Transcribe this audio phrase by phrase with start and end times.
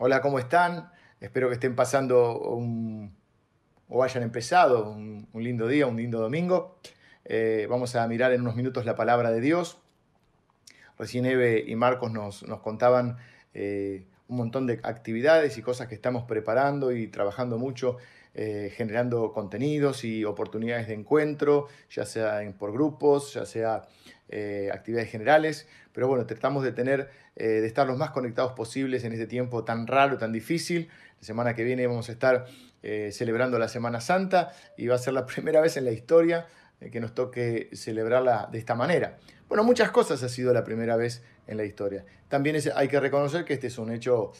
[0.00, 0.92] Hola, ¿cómo están?
[1.20, 3.16] Espero que estén pasando un,
[3.88, 6.78] o hayan empezado un, lindo día, un lindo domingo.
[7.24, 9.80] Eh, vamos a mirar en unos minutos la palabra de Dios.
[11.00, 13.16] Recién Eve y Marcos nos, contaban
[13.54, 17.96] eh, un montón de actividades y cosas que estamos preparando y trabajando mucho,
[18.38, 23.88] eh, generando contenidos y oportunidades de encuentro, ya sea por grupos, ya sea
[24.72, 25.66] actividades generales.
[25.92, 29.62] Pero bueno, tratamos de tener eh, de estar los más conectados posibles en este tiempo
[29.62, 30.88] tan raro, tan difícil.
[31.20, 32.46] La semana que viene vamos a estar
[32.82, 36.46] eh, celebrando la Semana Santa y va a ser la primera vez en la historia
[36.80, 39.18] eh, que nos toque celebrarla de esta manera.
[39.48, 42.04] Bueno, muchas cosas ha sido la primera vez en la historia.
[42.26, 44.32] También hay que reconocer que este es un hecho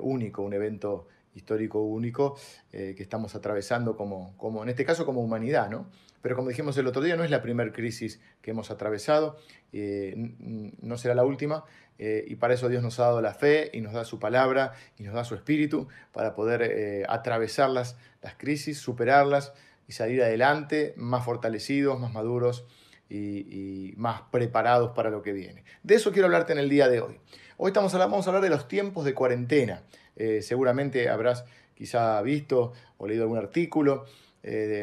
[0.00, 2.36] único, un evento histórico único
[2.70, 5.86] que estamos atravesando como, como, en este caso, como humanidad, ¿no?
[6.22, 9.38] Pero como dijimos el otro día, no es la primera crisis que hemos atravesado,
[9.72, 11.64] no será la última,
[12.02, 14.72] eh, y para eso Dios nos ha dado la fe y nos da su palabra
[14.96, 17.94] y nos da su espíritu para poder eh, atravesar las,
[18.38, 19.52] crisis, superarlas
[19.86, 22.64] y salir adelante más fortalecidos, más maduros
[23.10, 25.62] y, más preparados para lo que viene.
[25.82, 27.20] De eso quiero hablarte en el día de hoy.
[27.58, 29.82] Hoy estamos vamos a hablar de los tiempos de cuarentena.
[30.16, 31.44] Eh, seguramente habrás
[31.74, 34.04] quizá visto o leído algún artículo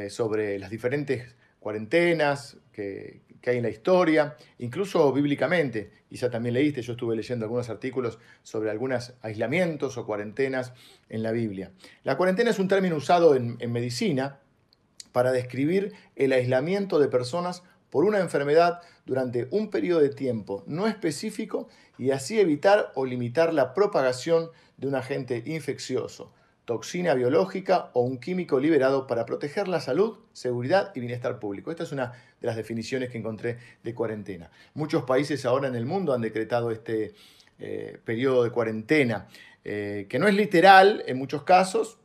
[0.09, 5.91] sobre las diferentes cuarentenas que, que hay en la historia, incluso bíblicamente.
[6.09, 10.73] Quizá también leíste, yo estuve leyendo algunos artículos sobre algunos aislamientos o cuarentenas
[11.09, 11.71] en la Biblia.
[12.03, 14.39] La cuarentena es un término usado en, medicina
[15.11, 20.87] para describir el aislamiento de personas por una enfermedad durante un periodo de tiempo no
[20.87, 26.31] específico y así evitar o limitar la propagación de un agente infeccioso
[26.67, 31.71] toxina biológica o un químico liberado para proteger la salud, seguridad y bienestar público.
[31.71, 32.11] Esta es una
[32.41, 34.51] de las definiciones que encontré de cuarentena.
[34.73, 37.13] Muchos países ahora en el mundo han decretado este
[37.57, 39.29] eh, periodo de cuarentena,
[39.63, 41.99] eh, que no es literal en muchos casos,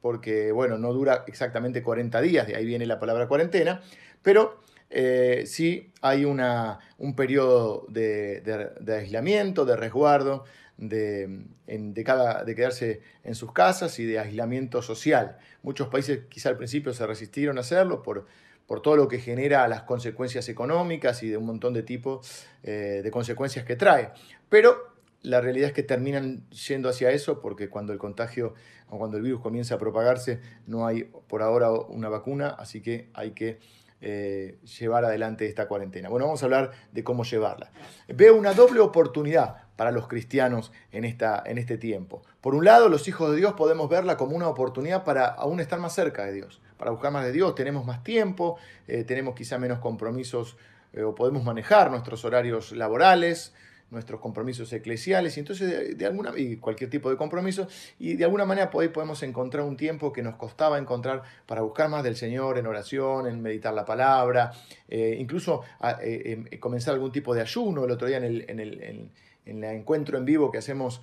[0.00, 3.82] porque bueno, no dura exactamente 40 días, de ahí viene la palabra cuarentena,
[4.22, 8.42] pero eh, sí hay una, un periodo de
[8.86, 10.44] aislamiento, de resguardo,
[10.76, 15.38] de, de, quedarse en sus casas y de aislamiento social.
[15.62, 18.26] Muchos países quizá al principio se resistieron a hacerlo por,
[18.66, 23.00] por todo lo que genera las consecuencias económicas y de un montón de tipos eh,
[23.02, 24.10] de consecuencias que trae.
[24.48, 28.54] Pero la realidad es que terminan yendo hacia eso porque cuando el contagio
[28.88, 33.08] o cuando el virus comienza a propagarse no hay por ahora una vacuna, así que
[33.14, 33.58] hay que
[34.00, 36.08] eh, llevar adelante esta cuarentena.
[36.08, 37.70] Bueno, vamos a hablar de cómo llevarla.
[38.08, 42.22] Veo una doble oportunidad para los cristianos en, esta, en este tiempo.
[42.40, 45.78] Por un lado, los hijos de Dios podemos verla como una oportunidad para aún estar
[45.78, 47.54] más cerca de Dios, para buscar más de Dios.
[47.54, 50.56] Tenemos más tiempo, eh, tenemos quizá menos compromisos
[50.92, 53.54] eh, o podemos manejar nuestros horarios laborales,
[53.90, 58.44] nuestros compromisos eclesiales y entonces de, alguna y cualquier tipo de compromiso y de alguna
[58.44, 62.66] manera podemos encontrar un tiempo que nos costaba encontrar para buscar más del Señor en
[62.66, 64.52] oración, en meditar la palabra,
[64.88, 65.62] eh, incluso
[66.02, 67.84] eh, em, comenzar algún tipo de ayuno.
[67.84, 69.10] El otro día en el, en el
[69.44, 71.00] en, encuentro en vivo que hacemos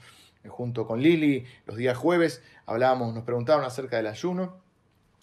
[0.47, 4.61] junto con Lili los días jueves hablábamos, nos preguntaban acerca del ayuno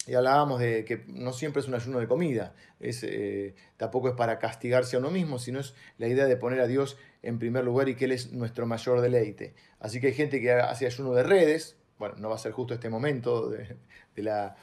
[0.07, 4.15] y hablábamos de que no siempre es un ayuno de comida, es, eh, tampoco es
[4.15, 7.63] para castigarse a uno mismo, sino es la idea de poner a Dios en primer
[7.63, 9.53] lugar y que Él es nuestro mayor deleite.
[9.79, 12.73] Así que hay gente que hace ayuno de redes, bueno, no va a ser justo
[12.73, 13.77] este momento de,
[14.15, 14.55] la,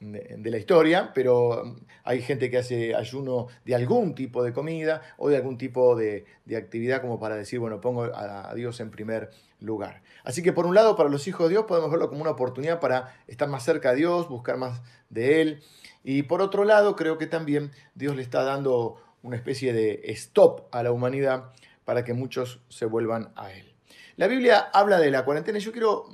[0.00, 5.28] de, la historia, pero hay gente que hace ayuno de algún tipo de comida o
[5.28, 6.24] de algún tipo de,
[6.56, 10.02] actividad como para decir, bueno, pongo a, Dios en primer lugar.
[10.24, 12.80] Así que por un lado, para los hijos de Dios podemos verlo como una oportunidad
[12.80, 15.62] para estar más cerca de Dios, buscar más de Él.
[16.02, 20.62] Y por otro lado, creo que también Dios le está dando una especie de stop
[20.72, 21.52] a la humanidad
[21.90, 23.74] para que muchos se vuelvan a Él.
[24.14, 26.06] La Biblia habla de la cuarentena y yo quiero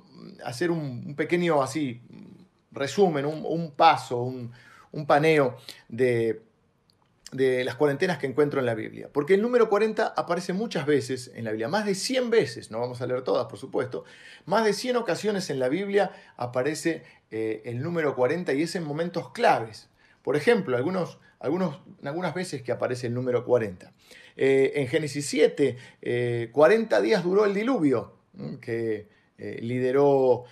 [0.43, 2.01] hacer un, pequeño así
[2.73, 6.41] resumen, un, paso, un, paneo de,
[7.31, 9.11] de las cuarentenas que encuentro en la Biblia.
[9.13, 12.81] Porque el número 40 aparece muchas veces en la Biblia, más de 100 veces, no
[12.81, 14.05] vamos a leer todas, por supuesto,
[14.47, 18.83] más de 100 ocasiones en la Biblia aparece eh, el número 40 y es en
[18.83, 19.91] momentos claves.
[20.23, 23.93] Por ejemplo, algunos, algunas veces que aparece el número 40.
[24.37, 28.13] Eh, en Génesis 7, 40 eh, días duró el diluvio
[28.61, 30.45] que eh, lideró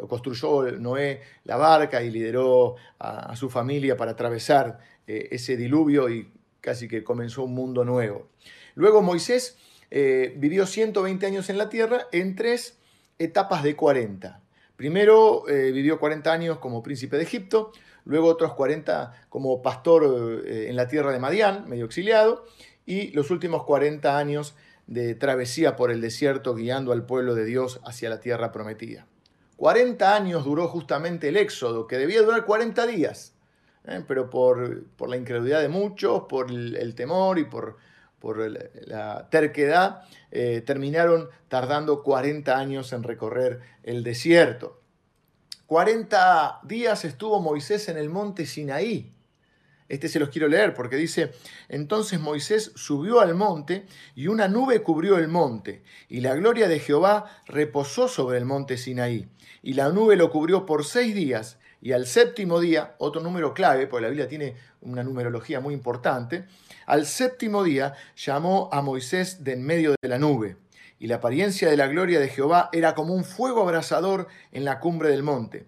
[0.00, 6.30] o construyó Noé la barca y lideró a, su familia para atravesar ese diluvio y
[6.60, 8.28] casi que comenzó un mundo nuevo.
[8.74, 9.56] Luego Moisés
[9.90, 12.78] vivió 120 años en la tierra en tres
[13.18, 14.42] etapas de 40.
[14.76, 17.72] Primero vivió 40 años como príncipe de Egipto,
[18.04, 22.44] luego otros 40 como pastor en la tierra de Madián, medio exiliado,
[22.86, 24.54] y los últimos 40 años
[24.86, 29.06] de travesía por el desierto guiando al pueblo de Dios hacia la tierra prometida.
[29.56, 33.34] 40 años duró justamente el éxodo, que debía durar 40 días,
[33.84, 34.02] ¿eh?
[34.08, 37.76] pero por, la incredulidad de muchos, por el, temor y por,
[38.18, 38.38] por
[38.88, 44.79] la terquedad, eh, terminaron tardando 40 años en recorrer el desierto.
[45.70, 49.14] 40 días estuvo Moisés en el monte Sinaí,
[49.88, 51.30] este se los quiero leer porque dice,
[51.68, 53.86] entonces Moisés subió al monte
[54.16, 58.78] y una nube cubrió el monte y la gloria de Jehová reposó sobre el monte
[58.78, 59.28] Sinaí.
[59.62, 63.86] Y la nube lo cubrió por seis días y al séptimo día, otro número clave,
[63.86, 66.46] porque la Biblia tiene una numerología muy importante,
[66.86, 70.56] al séptimo día llamó a Moisés de en medio de la nube
[71.00, 74.78] y la apariencia de la gloria de Jehová era como un fuego abrasador en la
[74.78, 75.66] cumbre del monte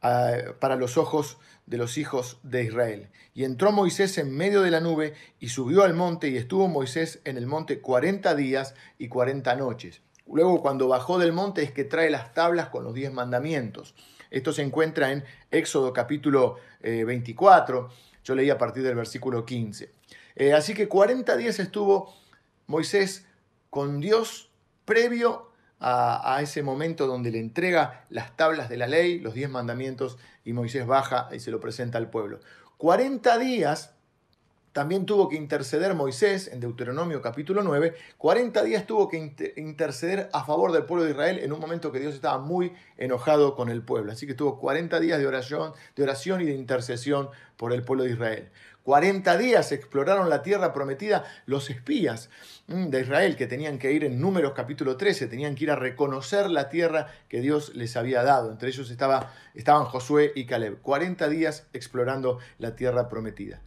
[0.00, 3.10] ah, para los ojos de los hijos de Israel.
[3.34, 7.20] Y entró Moisés en medio de la nube y subió al monte y estuvo Moisés
[7.24, 10.00] en el monte cuarenta días y cuarenta noches.
[10.26, 13.94] Luego cuando bajó del monte es que trae las tablas con los diez mandamientos.
[14.30, 17.90] Esto se encuentra en Éxodo capítulo 24.
[17.90, 19.92] Eh, Yo leí a partir del versículo 15.
[20.36, 22.14] Eh, así que 40 días estuvo
[22.66, 23.26] Moisés
[23.68, 24.51] con Dios
[24.84, 25.50] previo
[25.84, 30.52] a, ese momento donde le entrega las tablas de la ley, los diez mandamientos, y
[30.52, 32.38] Moisés baja y se lo presenta al pueblo.
[32.78, 33.94] 40 días
[34.72, 40.44] también tuvo que interceder Moisés en Deuteronomio capítulo 9, 40 días tuvo que interceder a
[40.44, 43.82] favor del pueblo de Israel en un momento que Dios estaba muy enojado con el
[43.82, 44.12] pueblo.
[44.12, 47.28] Así que tuvo 40 días de oración, de oración y de intercesión
[47.58, 48.50] por el pueblo de Israel.
[48.84, 52.30] 40 días exploraron la tierra prometida los espías
[52.66, 55.76] mm, de Israel que tenían que ir en Números capítulo 13, tenían que ir a
[55.76, 58.50] reconocer la tierra que Dios les había dado.
[58.50, 60.80] Entre ellos estaba, estaban Josué y Caleb.
[60.80, 63.60] 40 días explorando la tierra prometida.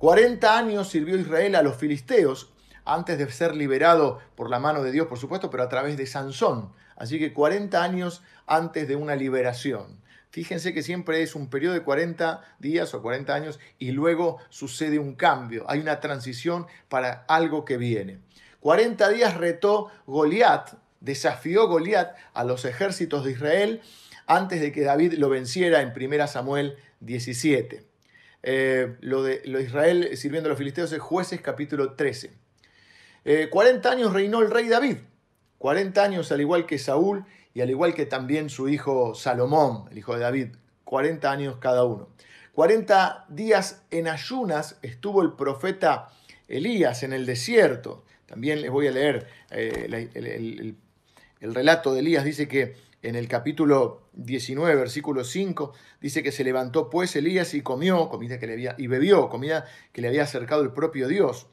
[0.00, 2.54] 40 años sirvió Israel a los filisteos
[2.86, 6.06] antes de ser liberado por la mano de Dios, por supuesto, pero a través de
[6.06, 6.72] Sansón.
[6.96, 10.00] Así que 40 años antes de una liberación.
[10.30, 14.98] Fíjense que siempre es un periodo de 40 días o 40 años y luego sucede
[14.98, 15.66] un cambio.
[15.68, 18.20] Hay una transición para algo que viene.
[18.60, 23.82] 40 días retó Goliat, desafió Goliat a los ejércitos de Israel
[24.26, 27.89] antes de que David lo venciera en 1 Samuel 17.
[28.42, 32.30] Eh, lo, de, lo Israel sirviendo a los filisteos es jueces capítulo 13.
[33.50, 34.96] 40 eh, años reinó el rey David.
[35.58, 39.98] 40 años al igual que Saúl y al igual que también su hijo Salomón, el
[39.98, 40.48] hijo de David,
[40.84, 42.08] 40 años cada uno.
[42.54, 46.10] 40 días en ayunas estuvo el profeta
[46.48, 48.04] Elías en el desierto.
[48.26, 52.24] También les voy a leer eh, el, relato de Elías.
[52.24, 57.62] Dice que en el capítulo 19, versículo 5, dice que se levantó pues Elías y
[57.62, 61.46] comió, comida que le había, y bebió, comida que le había acercado el propio Dios.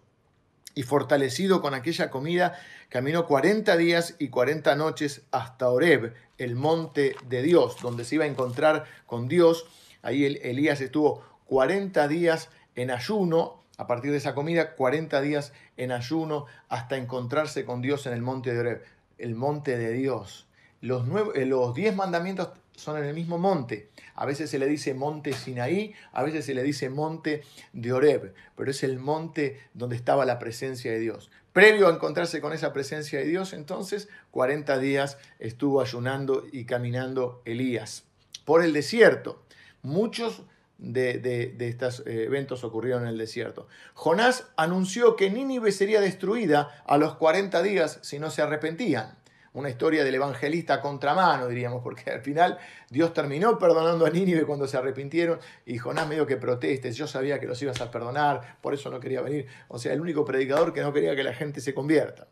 [0.75, 2.59] Y fortalecido con aquella comida,
[2.89, 8.25] caminó 40 días y 40 noches hasta Oreb, el monte de Dios, donde se iba
[8.25, 9.65] a encontrar con Dios.
[10.03, 15.91] Ahí Elías estuvo 40 días en ayuno, a partir de esa comida, 40 días en
[15.91, 18.83] ayuno hasta encontrarse con Dios en el monte de Oreb,
[19.17, 20.46] el monte de Dios.
[20.81, 23.89] Los, eh, los diez mandamientos son en el mismo monte.
[24.15, 27.43] A veces se le dice monte Sinaí, a veces se le dice monte
[27.73, 31.29] de Oreb, pero es el monte donde estaba la presencia de Dios.
[31.53, 37.41] Previo a encontrarse con esa presencia de Dios, entonces 40 días estuvo ayunando y caminando
[37.45, 38.03] Elías
[38.45, 39.43] por el desierto.
[39.81, 40.43] Muchos
[40.77, 43.67] de, estos eh, eventos ocurrieron en el desierto.
[43.95, 49.16] Jonás anunció que Nínive sería destruida a los 40 días si no se arrepentían
[49.57, 52.59] una historia del evangelista contramano, diríamos, porque al final
[52.91, 57.39] Dios terminó perdonando a Nínive cuando se arrepintieron y Jonás medio que proteste, yo sabía
[57.39, 59.47] que los ibas a perdonar, por eso no quería venir.
[59.67, 62.27] O sea, el único predicador que no quería que la gente se convierta.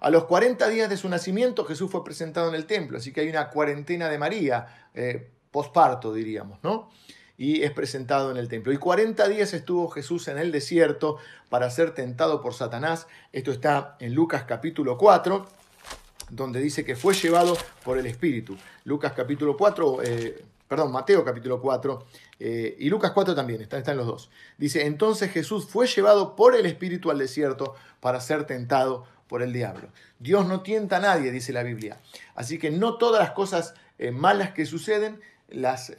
[0.00, 3.20] A los 40 días de su nacimiento Jesús fue presentado en el templo, así que
[3.20, 6.90] hay una cuarentena de María, eh, posparto diríamos, ¿no?
[7.36, 8.72] Y es presentado en el templo.
[8.72, 13.06] Y 40 días estuvo Jesús en el desierto para ser tentado por Satanás.
[13.32, 15.46] Esto está en Lucas capítulo 4
[16.30, 18.56] donde dice que fue llevado por el Espíritu.
[18.84, 22.06] Lucas capítulo 4, eh, perdón, Mateo capítulo 4
[22.40, 24.30] eh, y Lucas 4 también, están, los dos.
[24.58, 29.52] Dice, entonces Jesús fue llevado por el Espíritu al desierto para ser tentado por el
[29.52, 29.88] diablo.
[30.18, 31.98] Dios no tienta a nadie, dice la Biblia.
[32.34, 35.92] Así que no todas las cosas eh, malas que suceden las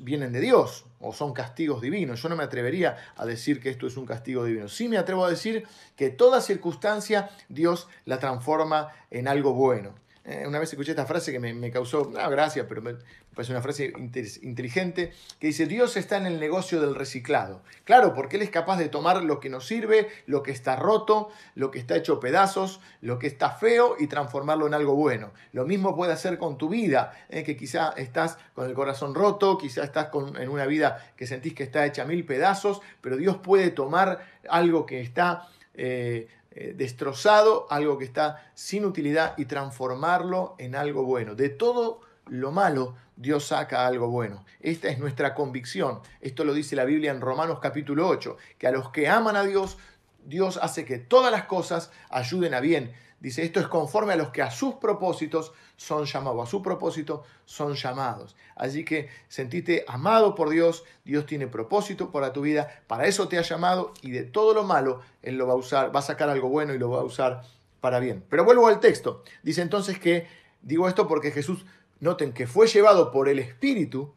[0.00, 2.22] vienen de Dios o son castigos divinos.
[2.22, 4.68] Yo no me atrevería a decir que esto es un castigo divino.
[4.68, 9.94] Sí me atrevo a decir que toda circunstancia Dios la transforma en algo bueno.
[10.28, 12.96] Eh, una vez escuché esta frase que me, causó, no, gracias, pero me
[13.34, 13.94] parece una frase
[14.42, 17.62] inteligente, que dice, Dios está en el negocio del reciclado.
[17.84, 21.30] Claro, porque Él es capaz de tomar lo que nos sirve, lo que está roto,
[21.54, 25.32] lo que está hecho pedazos, lo que está feo y transformarlo en algo bueno.
[25.52, 29.56] Lo mismo puede hacer con tu vida, eh, que quizá estás con el corazón roto,
[29.56, 33.38] quizá estás con, en una vida que sentís que está hecha mil pedazos, pero Dios
[33.38, 35.48] puede tomar algo que está...
[35.80, 36.28] Eh,
[36.60, 41.36] eh, destrozado, algo que está sin utilidad y transformarlo en algo bueno.
[41.36, 44.44] De todo lo malo, Dios saca algo bueno.
[44.58, 46.00] Esta es nuestra convicción.
[46.20, 49.44] Esto lo dice la Biblia en Romanos capítulo 8, que a los que aman a
[49.44, 49.78] Dios,
[50.24, 54.30] Dios hace que todas las cosas ayuden a bien Dice, esto es conforme a los
[54.30, 58.36] que a sus propósitos son llamados, a su propósito son llamados.
[58.56, 63.38] Así que sentite amado por Dios, Dios tiene propósito para tu vida, para eso te
[63.38, 66.28] ha llamado y de todo lo malo Él lo va a usar, va a sacar
[66.28, 67.42] algo bueno y lo va a usar
[67.80, 68.24] para bien.
[68.28, 69.22] Pero vuelvo al texto.
[69.44, 70.26] Dice entonces que,
[70.62, 71.64] digo esto porque Jesús,
[72.00, 74.12] noten que fue llevado por el Espíritu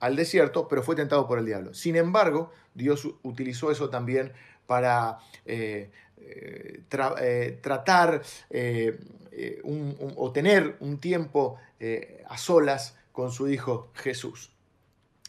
[0.00, 1.72] al desierto, pero fue tentado por el diablo.
[1.72, 4.32] Sin embargo, Dios utilizó eso también
[4.66, 5.92] para eh,
[6.28, 6.82] eh,
[7.20, 8.98] eh, tratar eh,
[10.16, 11.58] o tener un tiempo
[12.26, 14.50] a solas con su Hijo Jesús.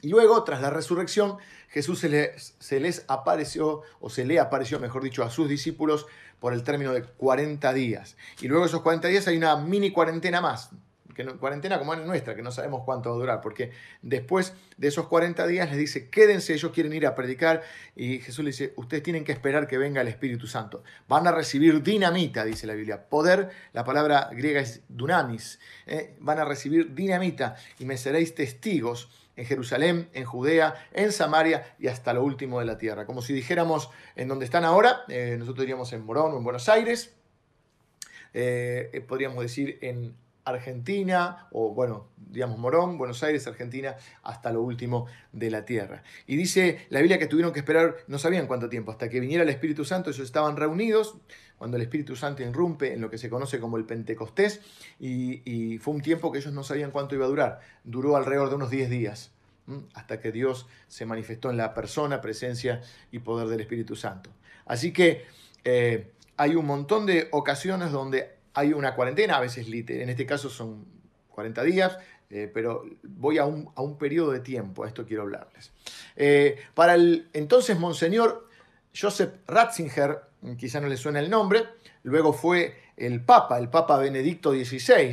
[0.01, 1.38] Y luego, tras la resurrección,
[1.70, 6.06] Jesús se les, se les, apareció, o se le apareció, mejor dicho, a sus discípulos
[6.39, 8.16] por el término de 40 días.
[8.39, 10.70] Y luego de esos 40 días hay una mini cuarentena más,
[11.17, 13.71] que cuarentena como es nuestra, que no sabemos cuánto va a durar, porque
[14.01, 17.63] después de esos 40 días les dice, quédense, ellos quieren ir a predicar,
[17.95, 20.83] y Jesús les dice, ustedes tienen que esperar que venga el Espíritu Santo.
[21.07, 23.09] Van a recibir dinamita, dice la Biblia.
[23.09, 26.15] Poder, la palabra griega es dunamis, ¿eh?
[26.19, 31.88] van a recibir dinamita y me seréis testigos en Jerusalén, en Judea, en Samaria y
[31.88, 33.05] hasta lo último de la tierra.
[33.05, 36.69] Como si dijéramos en donde están ahora, eh, nosotros diríamos en Morón o en Buenos
[36.69, 37.15] Aires,
[38.33, 40.15] eh, podríamos decir en
[40.48, 46.04] Argentina, o bueno, digamos Morón, Buenos Aires, Argentina, hasta lo último de la tierra.
[46.25, 49.44] Y dice la Biblia que tuvieron que esperar, no sabían cuánto tiempo, hasta que viniera
[49.44, 51.18] el Espíritu Santo, ellos estaban reunidos,
[51.58, 54.62] cuando el Espíritu Santo irrumpe en lo que se conoce como el Pentecostés,
[55.00, 58.56] y, fue un tiempo que ellos no sabían cuánto iba a durar, duró alrededor de
[58.56, 59.32] unos 10 días
[59.96, 64.30] hasta que Dios se manifestó en la persona, presencia y poder del Espíritu Santo.
[64.66, 65.25] Así que
[65.66, 70.50] eh, hay un montón de ocasiones donde hay una cuarentena, a veces en este caso
[70.50, 70.84] son
[71.30, 72.00] 40 días,
[72.32, 75.72] eh, pero voy a un, a un, periodo de tiempo, a esto quiero hablarles.
[76.16, 78.50] Eh, para el entonces Monseñor
[79.00, 80.22] Joseph Ratzinger,
[80.58, 81.66] quizá no le suena el nombre,
[82.02, 85.12] luego fue el Papa, el Papa Benedicto XVI,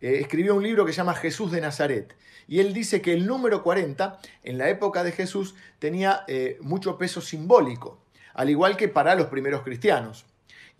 [0.00, 2.16] eh, escribió un libro que se llama Jesús de Nazaret.
[2.48, 6.24] Y él dice que el número 40, en la época de Jesús, tenía
[6.62, 8.00] mucho peso simbólico,
[8.32, 10.24] al igual que para los primeros cristianos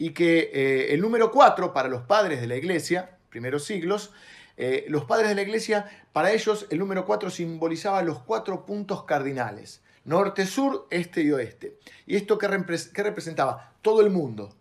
[0.01, 4.13] y que eh, el número 4 para los padres de la iglesia, primeros siglos,
[4.57, 9.05] eh, los padres de la iglesia, para ellos el número 4 simbolizaba los cuatro puntos
[9.05, 11.77] cardinales, norte, sur, este y oeste.
[12.07, 13.75] ¿Y esto qué, representaba?
[13.83, 14.57] Todo el mundo.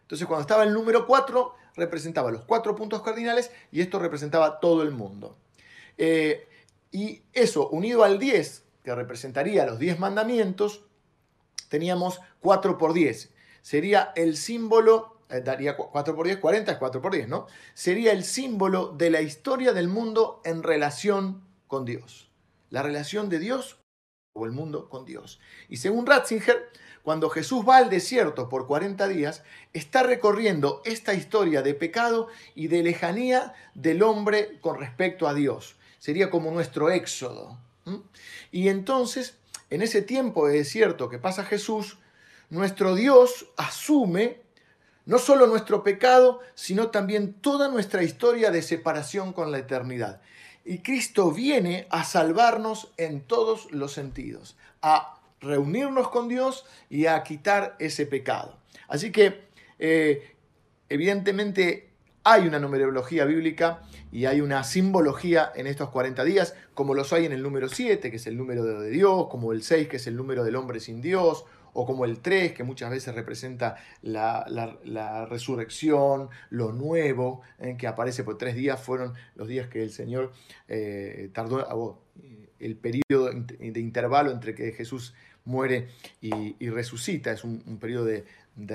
[0.00, 4.82] Entonces cuando estaba el número 4 representaba los cuatro puntos cardinales y esto representaba todo
[4.82, 5.36] el mundo.
[5.98, 6.48] Eh,
[6.90, 10.84] y eso unido al 10, que representaría los 10 mandamientos,
[11.68, 13.30] teníamos 4 por 10
[13.62, 17.46] sería el símbolo, eh, daría 4 por 10, 40 es 4 por 10, ¿no?
[17.74, 22.30] Sería el símbolo de la historia del mundo en relación con Dios.
[22.70, 23.78] La relación de Dios
[24.32, 25.40] o el mundo con Dios.
[25.68, 26.70] Y según Ratzinger,
[27.02, 32.68] cuando Jesús va al desierto por 40 días, está recorriendo esta historia de pecado y
[32.68, 35.76] de lejanía del hombre con respecto a Dios.
[35.98, 37.58] Sería como nuestro éxodo.
[38.52, 39.36] Y entonces,
[39.70, 41.98] en ese tiempo de desierto que pasa Jesús,
[42.50, 44.40] nuestro Dios asume
[45.06, 50.20] no solo nuestro pecado, sino también toda nuestra historia de separación con la eternidad.
[50.64, 57.22] Y Cristo viene a salvarnos en todos los sentidos, a reunirnos con Dios y a
[57.22, 58.58] quitar ese pecado.
[58.88, 60.36] Así que, eh,
[60.88, 61.88] evidentemente,
[62.22, 67.24] hay una numerología bíblica y hay una simbología en estos 40 días, como los hay
[67.24, 70.06] en el número 7, que es el número de Dios, como el 6, que es
[70.06, 75.26] el número del hombre sin Dios, o como el 3, que muchas veces representa la,
[75.28, 80.32] resurrección, lo nuevo, en que aparece por tres días, fueron los días que el Señor
[80.68, 81.98] eh, tardó, ah,
[82.58, 85.88] el periodo de intervalo entre que Jesús muere
[86.20, 88.24] y, resucita, es un, periodo de,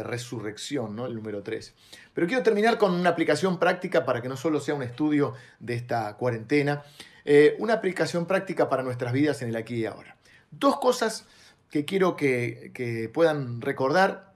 [0.04, 1.06] resurrección, ¿no?
[1.06, 1.74] el número 3.
[2.14, 5.76] Pero quiero terminar con una aplicación práctica para que no solo sea un estudio de
[5.76, 6.84] esta cuarentena,
[7.24, 10.18] eh, una aplicación práctica para nuestras vidas en el aquí y ahora.
[10.52, 11.26] Dos cosas
[11.70, 14.34] que quiero que, puedan recordar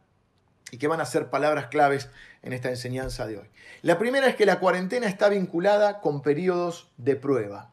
[0.71, 2.09] y que van a ser palabras claves
[2.41, 3.47] en esta enseñanza de hoy.
[3.81, 7.71] La primera es que la cuarentena está vinculada con periodos de prueba.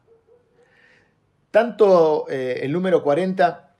[1.51, 3.75] Tanto eh, el número 40,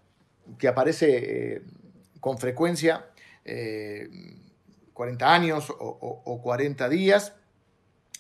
[0.58, 1.62] que aparece eh,
[2.20, 3.06] con frecuencia,
[3.44, 7.34] 40 eh, años o, o, 40 días,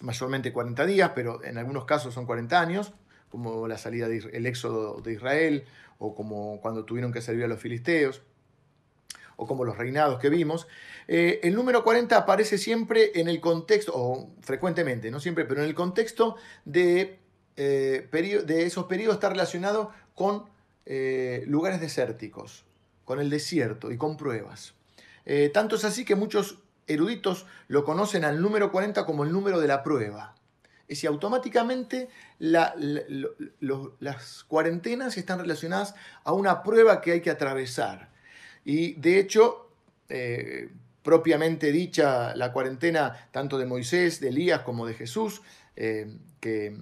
[0.01, 2.93] mayormente 40 días, pero en algunos casos son 40 años,
[3.29, 5.65] como la salida del éxodo de Israel,
[5.99, 8.21] o como cuando tuvieron que servir a los filisteos
[9.37, 10.67] o como los reinados que vimos,
[11.07, 15.67] eh, el número 40 aparece siempre en el contexto, o frecuentemente, no siempre, pero en
[15.67, 16.35] el contexto
[16.65, 17.19] de,
[17.55, 20.45] eh, de esos periodos está relacionado con
[20.85, 22.65] eh, lugares desérticos,
[23.05, 24.73] con el desierto y con pruebas.
[25.53, 29.67] tanto es así que muchos eruditos lo conocen al número 40 como el número de
[29.67, 30.36] la prueba.
[30.87, 32.07] Es decir, automáticamente
[32.39, 32.73] las
[34.47, 38.09] cuarentenas están relacionadas a una prueba que hay que atravesar.
[38.63, 39.69] Y de hecho,
[40.07, 40.69] eh,
[41.03, 45.41] propiamente dicha, la cuarentena tanto de Moisés, de Elías como de Jesús,
[45.77, 46.75] eh, que,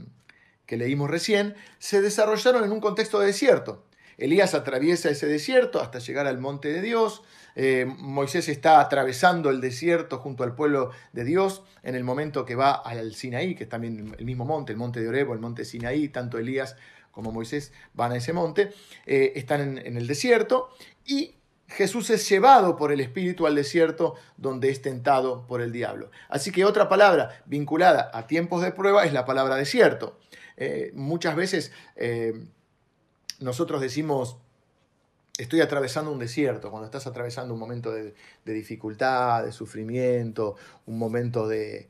[0.68, 3.86] leímos recién, se desarrollaron en un contexto de desierto.
[4.18, 7.22] Elías atraviesa ese desierto hasta llegar al monte de Dios.
[7.56, 12.56] Eh, Moisés está atravesando el desierto junto al pueblo de Dios en el momento que
[12.56, 15.66] va al Sinaí, que es también el mismo monte, el monte de Orebo, el monte
[15.66, 16.76] Sinaí, tanto Elías
[17.12, 18.74] como Moisés van a ese monte,
[19.06, 20.70] están en, el desierto
[21.06, 21.36] y
[21.68, 26.12] Jesús es llevado por el Espíritu al desierto donde es tentado por el diablo.
[26.30, 30.20] Así que otra palabra vinculada a tiempos de prueba es la palabra desierto.
[30.58, 32.46] Eh, muchas veces eh,
[33.40, 34.38] nosotros decimos,
[35.38, 38.14] estoy atravesando un desierto, cuando estás atravesando un momento de,
[38.46, 41.90] dificultad, de sufrimiento, un momento de,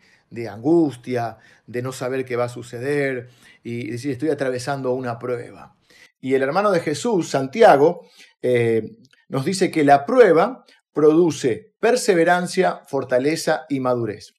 [0.49, 3.29] angustia, de no saber qué va a suceder,
[3.63, 5.77] y decir, estoy atravesando una prueba.
[6.19, 8.07] Y el hermano de Jesús, Santiago,
[8.41, 8.97] eh,
[9.29, 14.33] nos dice que la prueba produce perseverancia, fortaleza y madurez.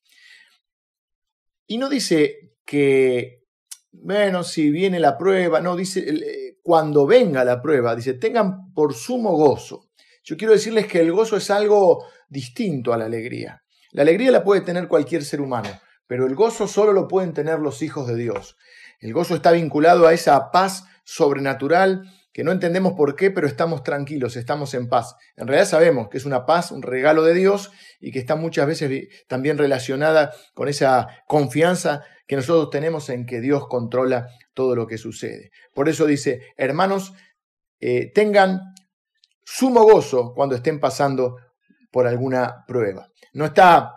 [1.66, 3.44] Y no dice que,
[3.92, 9.36] bueno, si viene la prueba, no, dice cuando venga la prueba, dice, tengan por sumo
[9.36, 9.86] gozo.
[10.24, 13.62] Yo quiero decirles que el gozo es algo distinto a la alegría.
[13.92, 15.68] La alegría la puede tener cualquier ser humano,
[16.08, 18.56] pero el gozo solo lo pueden tener los hijos de Dios.
[18.98, 22.02] El gozo está vinculado a esa paz sobrenatural
[22.32, 25.14] que no entendemos por qué, pero estamos tranquilos, estamos en paz.
[25.36, 28.66] En realidad sabemos que es una paz, un regalo de Dios y que está muchas
[28.66, 34.26] veces también relacionada con esa confianza que nosotros tenemos en que Dios controla
[34.56, 35.52] todo lo que sucede.
[35.74, 37.12] Por eso dice, hermanos,
[37.78, 38.74] eh, tengan
[39.44, 41.36] sumo gozo cuando estén pasando
[41.92, 43.08] por alguna prueba.
[43.34, 43.92] No está,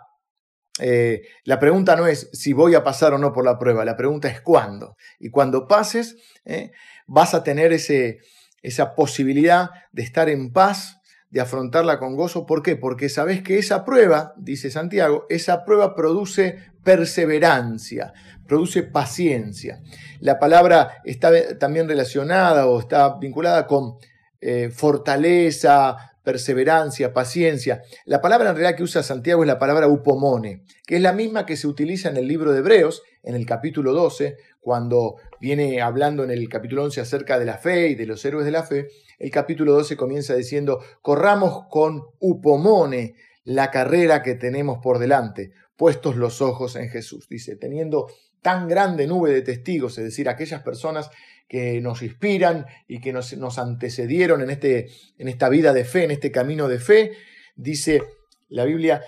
[0.78, 3.96] eh, la pregunta no es si voy a pasar o no por la prueba, la
[3.96, 4.96] pregunta es cuándo.
[5.18, 6.72] Y cuando pases, eh,
[7.06, 10.98] vas a tener esa posibilidad de estar en paz,
[11.30, 12.44] de afrontarla con gozo.
[12.44, 12.76] ¿Por qué?
[12.76, 18.12] Porque sabes que esa prueba, dice Santiago, esa prueba produce perseverancia,
[18.50, 19.80] produce paciencia.
[20.18, 23.94] La palabra está también relacionada o está vinculada con
[24.40, 27.82] eh, fortaleza, perseverancia, paciencia.
[28.06, 31.46] La palabra en realidad que usa Santiago es la palabra upomone, que es la misma
[31.46, 36.24] que se utiliza en el libro de Hebreos, en el capítulo 12, cuando viene hablando
[36.24, 38.88] en el capítulo 11 acerca de la fe y de los héroes de la fe.
[39.20, 46.16] El capítulo 12 comienza diciendo, corramos con upomone la carrera que tenemos por delante, puestos
[46.16, 47.28] los ojos en Jesús.
[47.28, 48.08] Dice, teniendo
[48.42, 51.10] tan grande nube de testigos, es decir, aquellas personas
[51.48, 56.12] que nos inspiran y que nos, antecedieron en, este, en esta vida de fe, en
[56.12, 57.12] este camino de fe,
[57.56, 58.02] dice
[58.48, 59.02] la Biblia,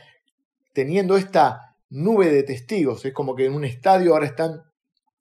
[0.72, 4.62] teniendo esta nube de testigos, es como que en un estadio ahora están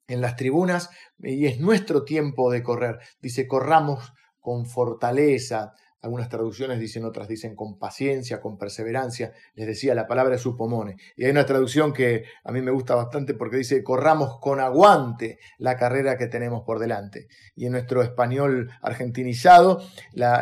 [0.08, 2.98] en las tribunas y es nuestro tiempo de correr.
[3.20, 9.32] Dice, corramos con fortaleza, algunas traducciones dicen, otras dicen con paciencia, con perseverancia.
[9.54, 10.96] Les decía, la palabra es supomone.
[11.16, 15.38] Y hay una traducción que a mí me gusta bastante porque dice, corramos con aguante
[15.58, 17.28] la carrera que tenemos por delante.
[17.54, 19.80] Y en nuestro español argentinizado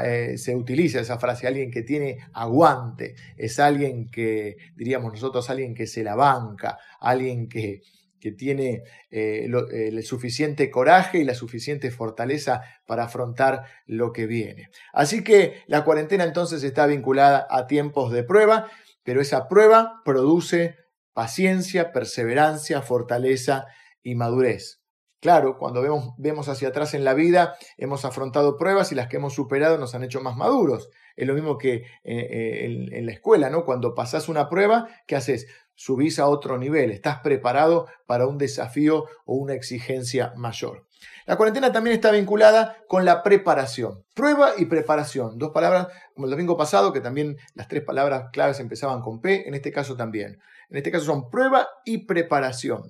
[0.04, 3.14] eh, se utiliza esa frase, alguien que tiene aguante.
[3.36, 7.82] Es alguien que, diríamos nosotros, alguien que se la banca, alguien que,
[8.20, 14.68] que tiene eh, el suficiente coraje y la suficiente fortaleza para afrontar lo que viene.
[14.92, 18.68] Así que la cuarentena entonces está vinculada a tiempos de prueba,
[19.02, 20.76] pero esa prueba produce
[21.12, 23.66] paciencia, perseverancia, fortaleza
[24.02, 24.80] y madurez.
[25.20, 29.18] Claro, cuando vemos, vemos, hacia atrás en la vida, hemos afrontado pruebas y las que
[29.18, 30.88] hemos superado nos han hecho más maduros.
[31.14, 33.66] Es lo mismo que eh, eh, en, en, la escuela, ¿no?
[33.66, 35.46] Cuando pasas una prueba, ¿qué haces?
[35.80, 40.84] Subís a otro nivel, estás preparado para un desafío o una exigencia mayor.
[41.24, 44.04] La cuarentena también está vinculada con la preparación.
[44.14, 45.38] Prueba y preparación.
[45.38, 49.48] Dos palabras, como el domingo pasado, que también las tres palabras claves empezaban con P,
[49.48, 50.38] en este caso también.
[50.68, 52.82] En este caso son prueba y preparación.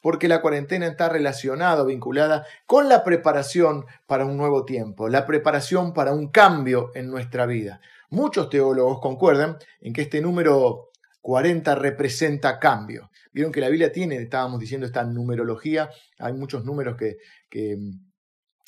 [0.00, 5.94] Porque la cuarentena está relacionada, vinculada con la preparación para un nuevo tiempo, la preparación
[5.94, 7.80] para un cambio en nuestra vida.
[8.10, 10.88] Muchos teólogos concuerdan en que este número
[11.22, 13.10] 40 representa cambio.
[13.32, 17.16] Vieron que la Biblia tiene, estábamos diciendo, esta numerología, hay muchos números que,
[17.48, 17.76] que,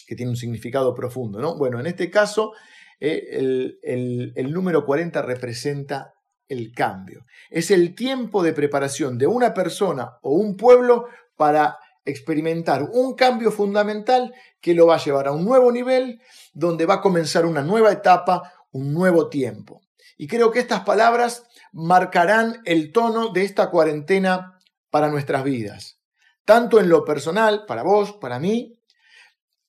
[0.07, 1.41] tienen un significado profundo.
[1.41, 1.59] ¿no?
[1.59, 2.53] Bueno, en este caso,
[3.01, 6.15] eh, el, el número 40 representa
[6.49, 7.25] el cambio.
[7.51, 13.51] Es el tiempo de preparación de una persona o un pueblo para experimentar un cambio
[13.51, 16.21] fundamental que lo va a llevar a un nuevo nivel,
[16.53, 19.81] donde va a comenzar una nueva etapa, un nuevo tiempo.
[20.17, 24.61] Y creo que estas palabras marcarán el tono de esta cuarentena
[24.91, 26.01] para nuestras vidas,
[26.45, 28.79] tanto en lo personal, para vos, para mí,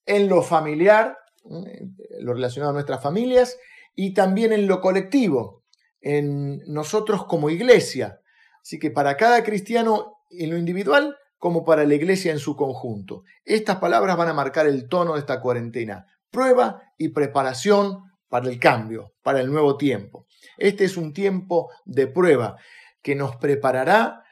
[0.06, 1.18] en lo familiar,
[1.50, 1.88] eh,
[2.20, 3.58] lo relacionado a nuestras familias,
[3.96, 5.64] y también en lo colectivo,
[6.00, 8.20] en nosotros como iglesia.
[8.62, 13.24] Así que para cada cristiano en lo individual, como para la iglesia en su conjunto.
[13.44, 16.06] Estas palabras van a marcar el tono de esta cuarentena.
[16.30, 20.26] Prueba y preparación para el cambio, para el nuevo tiempo.
[20.58, 22.56] Este es un tiempo de prueba
[23.02, 24.24] que nos preparará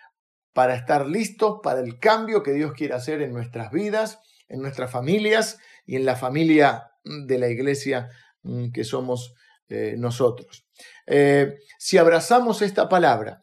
[0.53, 4.91] para estar listos para el cambio que Dios quiere hacer en nuestras vidas, en nuestras
[4.91, 8.09] familias y en la familia de la iglesia
[8.43, 9.35] mm, que somos
[9.69, 10.67] eh, nosotros.
[11.07, 13.43] Eh, si abrazamos esta palabra,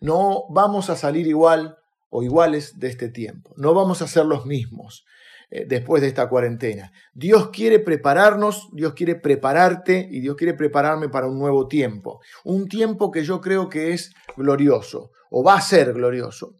[0.00, 4.46] no vamos a salir igual o iguales de este tiempo, no vamos a ser los
[4.46, 5.04] mismos.
[5.48, 6.92] Eh, después de esta cuarentena.
[7.14, 12.20] Dios quiere prepararnos, Dios quiere prepararte y Dios quiere prepararme para un nuevo tiempo.
[12.42, 16.56] Un tiempo que yo creo que es glorioso o va a ser glorioso,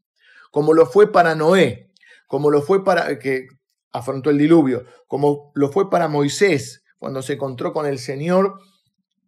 [0.53, 1.91] como lo fue para Noé,
[2.29, 3.49] como lo fue para que
[3.91, 8.61] afrontó el diluvio, como lo fue para Moisés cuando se encontró con el Señor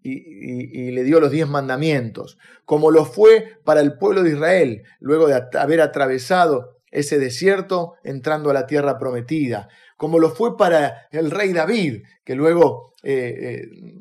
[0.03, 5.27] y, le dio los diez mandamientos, como lo fue para el pueblo de Israel luego
[5.27, 11.31] de haber atravesado ese desierto entrando a la tierra prometida, como lo fue para el
[11.31, 13.94] rey David, que luego eh, eh,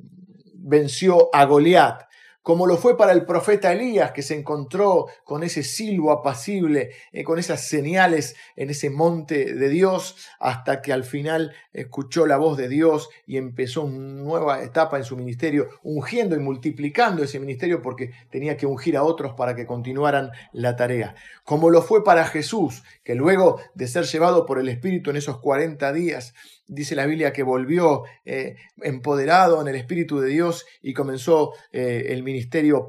[0.56, 2.04] venció a Goliat,
[2.48, 7.26] como lo fue para el profeta Elías, que se encontró con ese silbo apacible, eh,
[7.26, 12.56] con esas señales en ese monte de Dios, hasta que al final escuchó la voz
[12.56, 17.82] de Dios y empezó una nueva etapa en su ministerio, ungiendo y multiplicando ese ministerio
[17.82, 21.16] porque tenía que ungir a otros para que continuaran la tarea.
[21.44, 25.40] Como lo fue para Jesús, que luego de ser llevado por el Espíritu en esos
[25.40, 26.34] 40 días,
[26.68, 32.08] dice la Biblia que volvió eh, empoderado en el Espíritu de Dios y comenzó eh,
[32.10, 32.37] el ministerio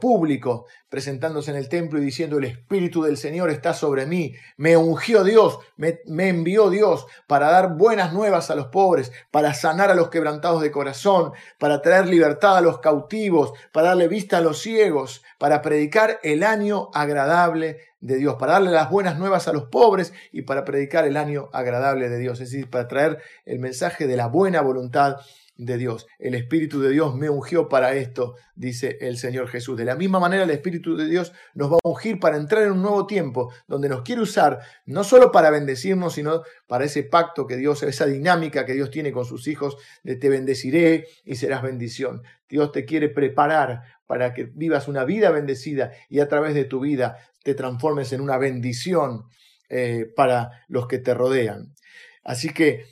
[0.01, 4.77] público, presentándose en el templo y diciendo, el Espíritu del Señor está sobre mí, me
[4.77, 9.91] ungió Dios, me, me envió Dios para dar buenas nuevas a los pobres, para sanar
[9.91, 14.43] a los quebrantados de corazón, para traer libertad a los cautivos, para darle vista a
[14.43, 19.53] los ciegos, para predicar el año agradable de Dios, para darle las buenas nuevas a
[19.53, 23.59] los pobres y para predicar el año agradable de Dios, es decir, para traer el
[23.59, 25.17] mensaje de la buena voluntad
[25.59, 26.07] de Dios.
[26.19, 29.77] El Espíritu de Dios me ungió para esto, dice el Señor Jesús.
[29.77, 32.73] De la misma manera, el Espíritu de Dios nos va a ungir para entrar en
[32.73, 37.47] un nuevo tiempo, donde nos quiere usar no solo para bendecirnos, sino para ese pacto
[37.47, 41.63] que Dios, esa dinámica que Dios tiene con sus hijos, de te bendeciré y serás
[41.63, 42.23] bendición.
[42.49, 46.81] Dios te quiere preparar para que vivas una vida bendecida y a través de tu
[46.81, 49.25] vida te transformes en una bendición
[49.69, 51.75] eh, para los que te rodean.
[52.23, 52.85] Así que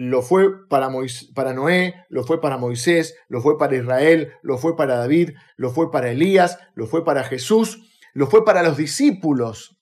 [0.00, 0.88] lo fue para,
[1.34, 5.70] para Noé, lo fue para Moisés, lo fue para Israel, lo fue para David, lo
[5.72, 7.82] fue para Elías, lo fue para Jesús,
[8.14, 9.78] lo fue para los discípulos,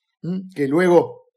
[0.53, 1.29] que luego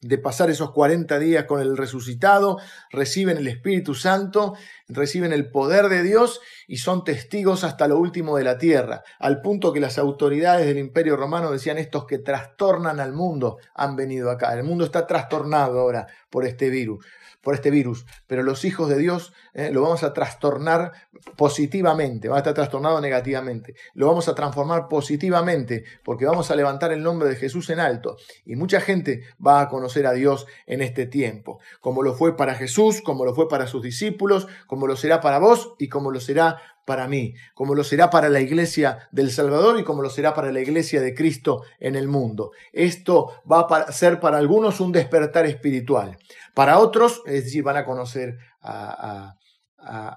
[0.00, 2.58] de pasar esos 40 días con el resucitado,
[2.90, 4.54] reciben el Espíritu Santo,
[4.88, 9.40] reciben el poder de Dios y son testigos hasta lo último de la tierra, al
[9.40, 14.30] punto que las autoridades del Imperio Romano decían estos que trastornan al mundo han venido
[14.30, 14.52] acá.
[14.54, 17.04] El mundo está trastornado ahora por este virus
[17.44, 20.92] por este virus, pero los hijos de Dios eh, lo vamos a trastornar
[21.36, 26.90] positivamente, va a estar trastornado negativamente, lo vamos a transformar positivamente, porque vamos a levantar
[26.90, 28.16] el nombre de Jesús en alto,
[28.46, 32.54] y mucha gente va a conocer a Dios en este tiempo, como lo fue para
[32.54, 34.48] Jesús, como lo fue para sus discípulos,
[34.86, 38.40] lo será para vos y como lo será para mí, como lo será para la
[38.40, 42.52] iglesia del Salvador y como lo será para la iglesia de Cristo en el mundo.
[42.72, 46.18] Esto va a ser para algunos un despertar espiritual.
[46.52, 49.38] Para otros, es decir, van a conocer a, a,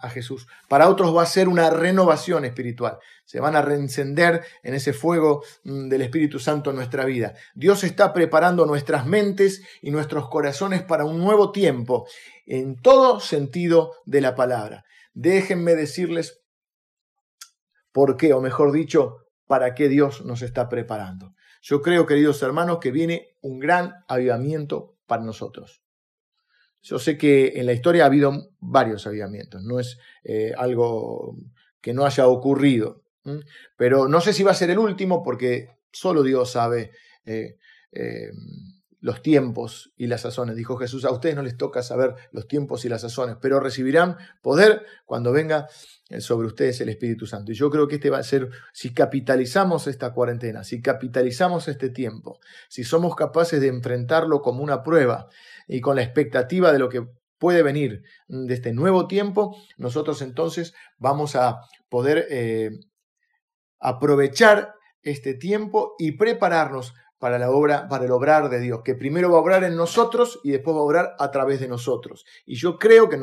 [0.09, 0.47] Jesús.
[0.67, 2.99] Para otros va a ser una renovación espiritual.
[3.25, 7.33] Se van a reencender en ese fuego mm, del Espíritu Santo en nuestra vida.
[7.55, 12.07] Dios está preparando nuestras mentes y nuestros corazones para un nuevo tiempo
[12.45, 14.85] en todo sentido de la palabra.
[15.13, 16.41] Déjenme decirles
[17.91, 21.33] por qué, o mejor dicho, para qué Dios nos está preparando.
[21.61, 25.81] Yo creo, queridos hermanos, que viene un gran avivamiento para nosotros.
[26.81, 31.35] Yo sé que en la historia ha habido varios avivamientos, no es eh, algo
[31.81, 33.03] que no haya ocurrido,
[33.75, 36.91] pero no sé si va a ser el último porque solo Dios sabe
[37.25, 37.57] eh,
[37.91, 38.31] eh,
[38.99, 40.55] los tiempos y las sazones.
[40.55, 44.17] Dijo Jesús, a ustedes no les toca saber los tiempos y las sazones, pero recibirán
[44.41, 45.67] poder cuando venga
[46.19, 47.51] sobre ustedes el Espíritu Santo.
[47.51, 51.89] Y yo creo que este va a ser, si capitalizamos esta cuarentena, si capitalizamos este
[51.89, 55.27] tiempo, si somos capaces de enfrentarlo como una prueba
[55.67, 57.05] y con la expectativa de lo que
[57.37, 62.71] puede venir de este nuevo tiempo, nosotros entonces vamos a poder eh,
[63.79, 69.31] aprovechar este tiempo y prepararnos para la obra, para el obrar de Dios, que primero
[69.31, 72.25] va a obrar en nosotros y después va a obrar a través de nosotros.
[72.45, 73.17] Y yo creo que,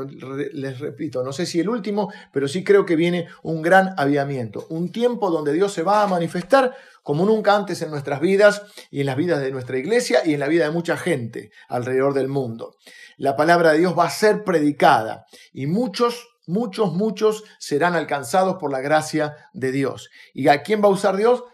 [0.52, 4.66] les repito, no sé si el último, pero sí creo que viene un gran aviamiento,
[4.68, 9.00] un tiempo donde Dios se va a manifestar como nunca antes en nuestras vidas y
[9.00, 12.28] en las vidas de nuestra iglesia y en la vida de mucha gente alrededor del
[12.28, 12.76] mundo.
[13.16, 18.70] La palabra de Dios va a ser predicada y muchos muchos, muchos serán alcanzados por
[18.70, 20.10] la gracia de Dios.
[20.32, 21.44] ¿Y a quién va a usar Dios?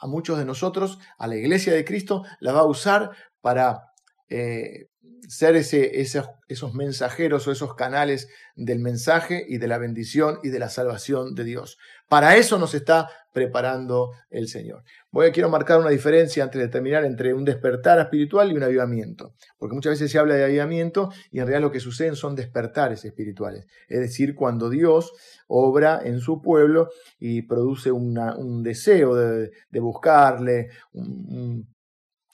[0.00, 3.10] A muchos de nosotros, a la iglesia de Cristo, la va a usar
[3.40, 3.92] para
[4.28, 4.87] eh,
[5.28, 10.58] ser ese, esos, mensajeros o esos canales del mensaje y de la bendición y de
[10.58, 11.76] la salvación de Dios.
[12.08, 14.82] Para eso nos está preparando el Señor.
[15.10, 18.62] Voy a quiero marcar una diferencia antes de terminar entre un despertar espiritual y un
[18.62, 22.34] avivamiento, porque muchas veces se habla de avivamiento y en realidad lo que suceden son
[22.34, 25.12] despertares espirituales, es decir, cuando Dios
[25.46, 26.88] obra en su pueblo
[27.20, 31.77] y produce un deseo de, buscarle, un, un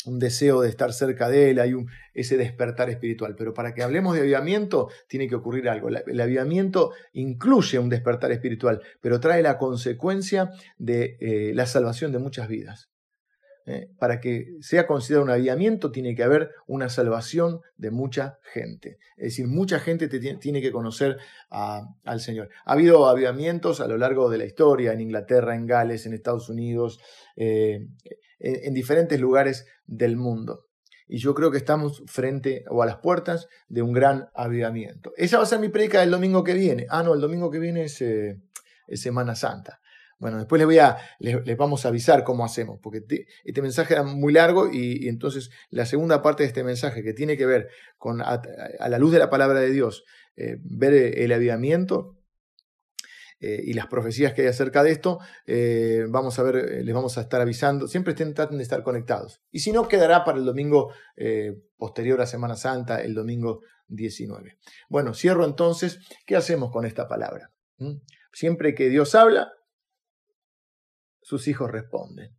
[0.06, 3.34] deseo de estar cerca de Él, hay un, ese despertar espiritual.
[3.36, 5.88] Pero para que hablemos de avivamiento, tiene que ocurrir algo.
[5.88, 12.18] El avivamiento incluye un despertar espiritual, pero trae la consecuencia de eh, la salvación de
[12.18, 12.90] muchas vidas.
[13.66, 18.98] Eh, para que sea considerado un avivamiento, tiene que haber una salvación de mucha gente.
[19.16, 21.16] Es decir, mucha gente tiene que conocer
[21.48, 22.50] al Señor.
[22.66, 26.50] Ha habido avivamientos a lo largo de la historia, en Inglaterra, en Gales, en Estados
[26.50, 27.00] Unidos,
[27.36, 27.86] eh,
[28.44, 30.66] en, diferentes lugares del mundo.
[31.06, 35.12] Y yo creo que estamos frente o a las puertas de un gran avivamiento.
[35.16, 36.86] Esa va a ser mi predica del domingo que viene.
[36.90, 38.38] Ah, no, el domingo que viene es, eh,
[38.94, 39.80] Semana Santa.
[40.18, 43.02] Bueno, después les, voy a, les, vamos a avisar cómo hacemos, porque
[43.44, 47.36] este mensaje era muy largo y, entonces la segunda parte de este mensaje que tiene
[47.36, 48.40] que ver con, a,
[48.88, 50.04] la luz de la palabra de Dios,
[50.36, 52.16] eh, ver el avivamiento,
[53.40, 56.94] eh, y las profecías que hay acerca de esto, eh, vamos a ver, eh, les
[56.94, 57.86] vamos a estar avisando.
[57.88, 59.42] Siempre estén, traten de estar conectados.
[59.50, 60.92] Y si no, quedará para el domingo
[61.76, 64.58] posterior a Semana Santa, el domingo 19.
[64.88, 65.98] Bueno, cierro entonces.
[66.26, 67.50] ¿Qué hacemos con esta palabra?
[67.78, 67.96] ¿Mm?
[68.32, 69.52] Siempre que Dios habla,
[71.20, 72.36] sus hijos responden.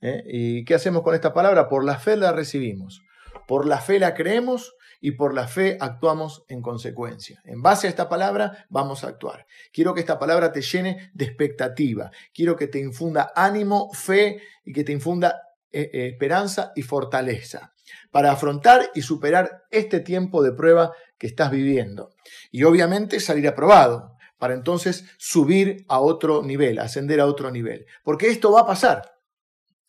[0.00, 1.68] ¿Y qué hacemos con esta palabra?
[1.68, 3.02] Por la fe la recibimos.
[3.46, 7.40] Por la fe la creemos y por la fe actuamos en consecuencia.
[7.44, 9.46] En base a esta palabra vamos a actuar.
[9.72, 12.10] Quiero que esta palabra te llene de expectativa.
[12.32, 17.72] Quiero que te infunda ánimo, fe y que te infunda eh, eh, esperanza y fortaleza
[18.10, 22.10] para afrontar y superar este tiempo de prueba que estás viviendo.
[22.50, 27.86] Y obviamente salir aprobado para entonces subir a otro nivel, ascender a otro nivel.
[28.02, 29.18] Porque esto va a pasar.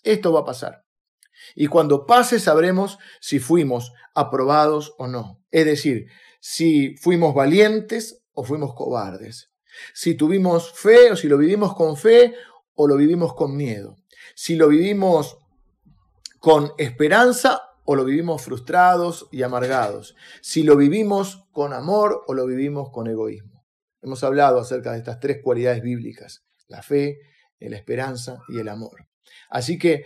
[0.03, 0.83] Esto va a pasar.
[1.55, 5.41] Y cuando pase sabremos si fuimos aprobados o no.
[5.51, 6.07] Es decir,
[6.39, 9.51] si fuimos valientes o fuimos cobardes.
[9.93, 12.33] Si tuvimos fe o si lo vivimos con fe
[12.75, 13.97] o lo vivimos con miedo.
[14.35, 15.37] Si lo vivimos
[16.39, 20.15] con esperanza o lo vivimos frustrados y amargados.
[20.41, 23.65] Si lo vivimos con amor o lo vivimos con egoísmo.
[24.01, 27.19] Hemos hablado acerca de estas tres cualidades bíblicas, la fe,
[27.59, 29.07] la esperanza y el amor.
[29.49, 30.05] Así que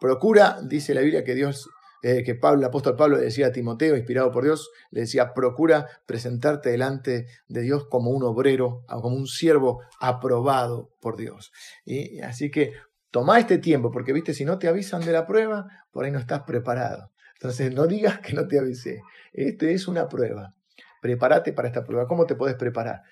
[0.00, 1.68] Procura, dice la Biblia que Dios,
[2.02, 5.32] eh, que Pablo, el apóstol Pablo le decía a Timoteo, inspirado por Dios, le decía,
[5.34, 11.52] procura presentarte delante de Dios como un obrero, como un siervo aprobado por Dios.
[11.84, 12.72] Y así que
[13.10, 16.18] toma este tiempo, porque viste, si no te avisan de la prueba, por ahí no
[16.18, 17.12] estás preparado.
[17.34, 19.02] Entonces no digas que no te avisé.
[19.32, 20.54] Esto es una prueba.
[21.00, 22.06] Prepárate para esta prueba.
[22.06, 23.02] ¿Cómo te puedes preparar?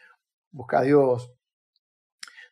[0.50, 1.32] Busca a Dios,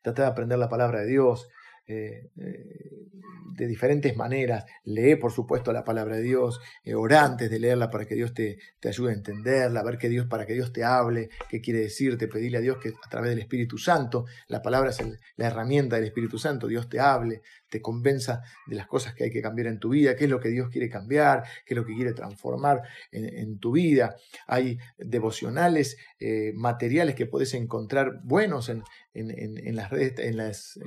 [0.03, 1.49] trata de aprender la palabra de Dios,
[1.87, 3.09] eh, eh,
[3.55, 4.65] de diferentes maneras.
[4.85, 8.59] Lee, por supuesto, la palabra de Dios, eh, antes de leerla para que Dios te,
[8.81, 12.29] te, ayude a entenderla, ver que Dios, para que Dios te hable, qué quiere decirte,
[12.29, 15.03] pedirle a Dios que a través del Espíritu Santo, la palabra es
[15.37, 19.31] la herramienta del Espíritu Santo, Dios te hable, te convenza de las cosas que hay
[19.31, 21.87] que cambiar en tu vida, qué es lo que Dios quiere cambiar, qué es lo
[21.87, 24.17] que quiere transformar en, tu vida.
[24.47, 28.83] Hay devocionales, eh, materiales que puedes encontrar buenos en,
[29.15, 30.79] en las redes, en las...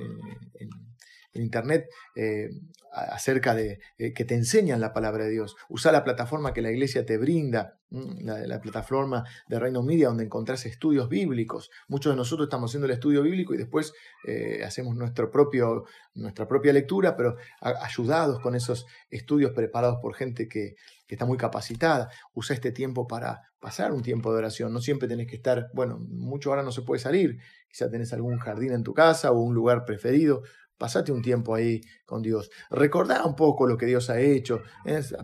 [1.36, 1.86] En internet
[2.16, 2.50] eh,
[2.96, 5.56] acerca de que te enseñan la palabra de Dios.
[5.68, 10.24] Usa la plataforma que la iglesia te brinda, la, la, plataforma de Reino Media, donde
[10.24, 11.70] encontrás estudios bíblicos.
[11.88, 13.92] Muchos de nosotros estamos haciendo el estudio bíblico y después
[14.26, 20.48] eh, hacemos nuestro propio, nuestra propia lectura, pero ayudados con esos estudios preparados por gente
[20.48, 20.74] que,
[21.06, 22.10] que está muy capacitada.
[22.34, 24.72] Usa este tiempo para pasar un tiempo de oración.
[24.72, 27.38] No siempre tenés que estar, bueno, mucho ahora no se puede salir.
[27.68, 30.42] Quizá tenés algún jardín en tu casa o un lugar preferido.
[30.78, 32.50] Pasate un tiempo ahí con Dios.
[32.70, 34.62] Recordá un poco lo que Dios ha hecho.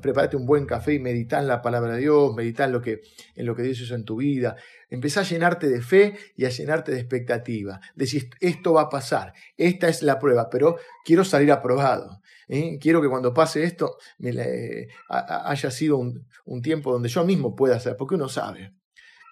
[0.01, 3.03] Prepárate un buen café y meditá en la palabra de Dios, meditá en lo, que,
[3.35, 4.57] en lo que Dios hizo en tu vida.
[4.89, 7.81] Empezá a llenarte de fe y a llenarte de expectativa.
[7.95, 12.23] Decís, esto va a pasar, esta es la prueba, pero quiero salir aprobado.
[12.49, 12.79] ¿eh?
[12.81, 17.77] Quiero que cuando pase esto me haya sido un, un tiempo donde yo mismo pueda
[17.77, 18.75] hacer, porque uno sabe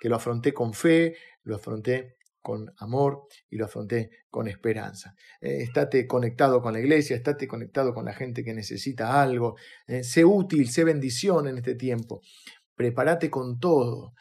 [0.01, 5.15] que lo afronté con fe, lo afronté con amor y lo afronté con esperanza.
[5.41, 10.03] Eh, estate conectado con la iglesia, estate conectado con la gente que necesita algo, eh,
[10.03, 12.23] sé útil, sé bendición en este tiempo.
[12.75, 14.15] Prepárate con todo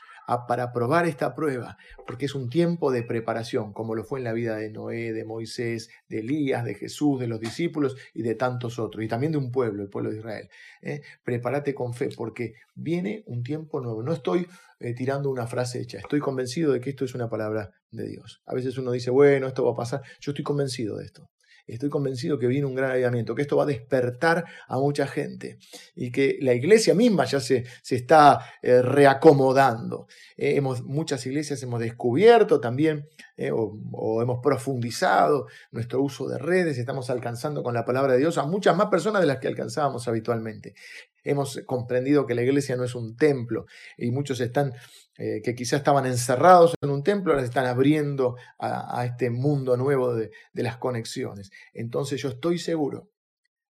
[0.47, 4.33] para probar esta prueba, porque es un tiempo de preparación, como lo fue en la
[4.33, 8.79] vida de Noé, de Moisés, de Elías, de Jesús, de los discípulos y de tantos
[8.79, 10.49] otros, y también de un pueblo, el pueblo de Israel.
[10.81, 11.01] ¿eh?
[11.23, 14.03] Prepárate con fe, porque viene un tiempo nuevo.
[14.03, 14.47] No estoy
[14.79, 18.41] eh, tirando una frase hecha, estoy convencido de que esto es una palabra de Dios.
[18.45, 21.29] A veces uno dice, bueno, esto va a pasar, yo estoy convencido de esto
[21.73, 25.58] estoy convencido que viene un gran avivamiento, que esto va a despertar a mucha gente
[25.95, 30.08] y que la iglesia misma ya se, se está eh, reacomodando.
[30.38, 36.77] Eh, hemos, muchas iglesias hemos descubierto también eh, o, hemos profundizado nuestro uso de redes,
[36.77, 40.08] estamos alcanzando con la palabra de Dios a muchas más personas de las que alcanzábamos
[40.08, 40.75] habitualmente.
[41.23, 43.65] Hemos comprendido que la iglesia no es un templo
[43.97, 44.73] y muchos están
[45.17, 49.75] eh, que quizás estaban encerrados en un templo, ahora se están abriendo a, este mundo
[49.75, 51.51] nuevo de, las conexiones.
[51.73, 53.10] Entonces yo estoy seguro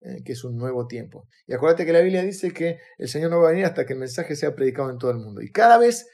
[0.02, 1.30] eh, que es un nuevo tiempo.
[1.48, 3.94] Y acuérdate que la Biblia dice que el Señor no va a venir hasta que
[3.94, 5.42] el mensaje sea predicado en todo el mundo.
[5.42, 6.10] Y cada vez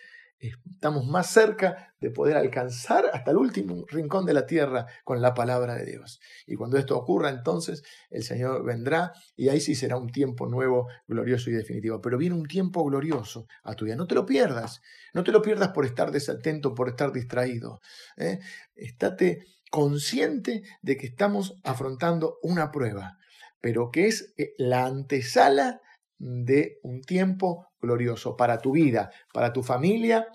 [0.48, 5.34] estamos más cerca de poder alcanzar hasta el último rincón de la tierra con la
[5.34, 6.20] palabra de Dios.
[6.46, 10.88] Y cuando esto ocurra, entonces el Señor vendrá y ahí sí será un tiempo nuevo,
[11.08, 12.02] glorioso y definitivo.
[12.02, 13.96] Pero viene un tiempo glorioso a tu vida.
[13.96, 14.82] No te lo pierdas.
[15.14, 17.80] No te lo pierdas por estar desatento, por estar distraído.
[18.18, 18.40] ¿eh?
[18.76, 23.18] Estate consciente de que estamos afrontando una prueba,
[23.60, 25.82] pero que es eh, la antesala
[26.24, 30.28] de un tiempo glorioso para tu vida, para tu familia,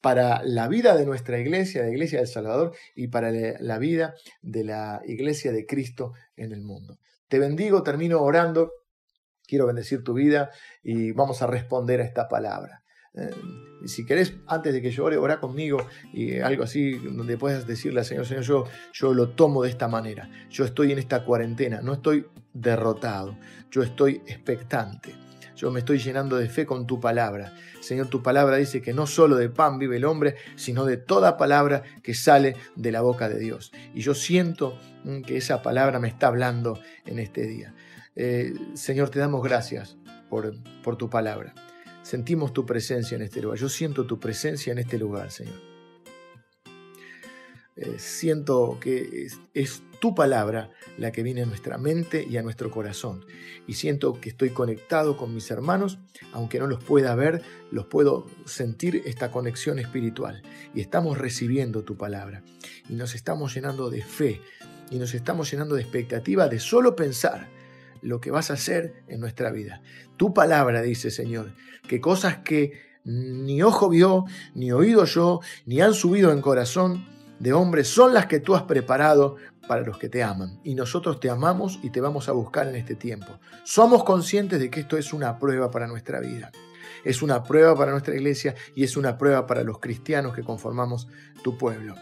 [0.00, 4.64] para la vida de nuestra iglesia, la iglesia del Salvador, y para la vida de
[4.64, 6.98] la iglesia de Cristo en el mundo.
[7.28, 8.72] Te bendigo, termino orando,
[9.46, 10.50] quiero bendecir tu vida
[10.82, 12.82] y vamos a responder a esta palabra.
[13.14, 13.30] Eh,
[13.86, 18.00] si querés, antes de que yo ore, ora conmigo y algo así donde puedas decirle
[18.00, 20.30] al Señor, Señor, yo, yo lo tomo de esta manera.
[20.50, 23.36] Yo estoy en esta cuarentena, no estoy derrotado,
[23.70, 25.14] yo estoy expectante.
[25.56, 27.54] Yo me estoy llenando de fe con tu palabra.
[27.80, 31.36] Señor, tu palabra dice que no solo de pan vive el hombre, sino de toda
[31.36, 33.72] palabra que sale de la boca de Dios.
[33.94, 37.74] Y yo siento mm, que esa palabra me está hablando en este día.
[38.16, 39.96] Eh, Señor, te damos gracias
[40.28, 41.54] por, por tu palabra.
[42.02, 43.58] Sentimos tu presencia en este lugar.
[43.58, 45.74] Yo siento tu presencia en este lugar, Señor.
[47.76, 52.70] Eh, siento que es, tu palabra la que viene a nuestra mente y a nuestro
[52.70, 53.24] corazón.
[53.66, 55.98] Y siento que estoy conectado con mis hermanos,
[56.34, 57.40] aunque no los pueda ver,
[57.70, 60.42] los puedo sentir esta conexión espiritual.
[60.74, 62.42] Y estamos recibiendo tu palabra.
[62.86, 64.42] Y nos estamos llenando de fe.
[64.90, 67.48] Y nos estamos llenando de expectativa de solo pensar
[68.02, 69.80] lo que vas a hacer en nuestra vida.
[70.18, 71.54] Tu palabra dice, Señor,
[71.88, 77.06] que cosas que ni ojo vio, ni oído yo, ni han subido en corazón,
[77.38, 80.60] de hombres son las que tú has preparado para los que te aman.
[80.62, 83.38] Y nosotros te amamos y te vamos a buscar en este tiempo.
[83.64, 86.52] Somos conscientes de que esto es una prueba para nuestra vida.
[87.04, 91.08] Es una prueba para nuestra iglesia y es una prueba para los cristianos que conformamos
[91.42, 91.94] tu pueblo.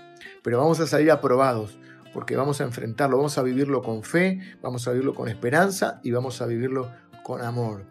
[0.42, 1.78] Pero vamos a salir aprobados
[2.12, 6.10] porque vamos a enfrentarlo, vamos a vivirlo con fe, vamos a vivirlo con esperanza y
[6.10, 6.90] vamos a vivirlo
[7.22, 7.86] con amor.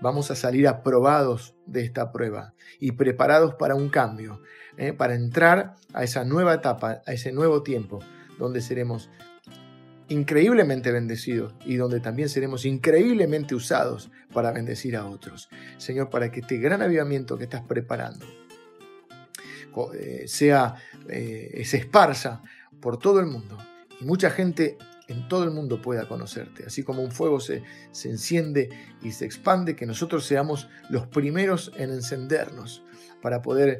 [0.00, 4.40] Vamos a salir aprobados de esta prueba y preparados para un cambio,
[4.80, 4.94] ¿eh?
[4.94, 8.00] para entrar a esa nueva etapa, a ese nuevo tiempo,
[8.38, 9.10] donde seremos
[10.08, 15.48] increíblemente bendecidos y donde también seremos increíblemente usados para bendecir a otros.
[15.76, 18.26] Señor, para que este gran avivamiento que estás preparando
[19.94, 20.74] eh, sea,
[21.08, 22.42] eh, se esparza
[22.80, 23.56] por todo el mundo
[24.00, 26.64] y mucha gente en todo el mundo pueda conocerte.
[26.66, 28.70] Así como un fuego se, se enciende
[29.02, 32.82] y se expande, que nosotros seamos los primeros en encendernos
[33.20, 33.78] para poder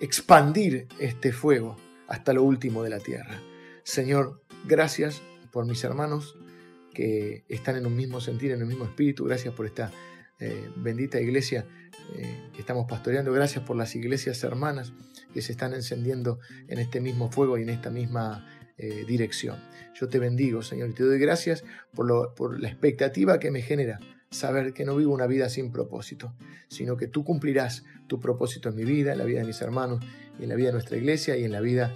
[0.00, 1.76] expandir este fuego
[2.08, 3.40] hasta lo último de la tierra.
[3.84, 5.22] Señor, gracias
[5.52, 6.36] por mis hermanos
[6.92, 9.24] que están en un mismo sentir, en un mismo espíritu.
[9.24, 9.92] Gracias por esta
[10.38, 11.66] eh, bendita iglesia
[12.16, 13.32] eh, que estamos pastoreando.
[13.32, 14.92] Gracias por las iglesias hermanas
[15.32, 18.46] que se están encendiendo en este mismo fuego y en esta misma
[18.78, 19.58] eh, dirección.
[19.94, 24.00] Yo te bendigo, Señor, y te doy gracias por, por la expectativa que me genera
[24.30, 26.34] saber que no vivo una vida sin propósito,
[26.68, 30.04] sino que tú cumplirás tu propósito en mi vida, en la vida de mis hermanos,
[30.38, 31.92] en la vida de nuestra iglesia y en la vida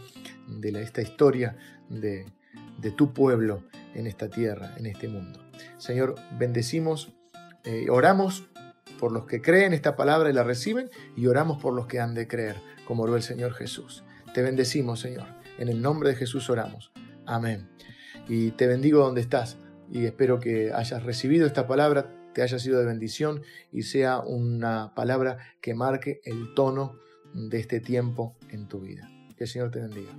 [0.49, 1.57] de esta historia
[1.89, 2.27] de,
[2.97, 3.65] tu pueblo
[3.95, 5.41] en esta tierra, en este mundo.
[5.79, 7.15] Señor, bendecimos,
[7.65, 8.49] eh, oramos
[8.99, 12.15] por los que creen esta palabra y la reciben y oramos por los que han
[12.15, 12.57] de creer,
[12.87, 14.05] como oró el Señor Jesús.
[14.35, 15.27] Te bendecimos, Señor.
[15.59, 16.93] En el nombre de Jesús oramos.
[17.27, 17.69] Amén.
[18.29, 19.57] Y te bendigo donde estás
[19.91, 24.95] y espero que hayas recibido esta palabra te haya sido de bendición y sea una
[24.95, 26.99] palabra que marque el tono
[27.33, 29.09] de este tiempo en tu vida.
[29.37, 30.13] Que el Señor te bendiga.